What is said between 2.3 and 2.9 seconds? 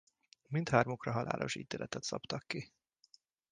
ki.